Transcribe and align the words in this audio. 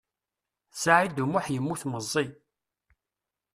Saɛid 0.81 1.17
U 1.23 1.25
Muḥ 1.27 1.45
yemmut 1.53 1.83
meẓẓi. 1.91 2.25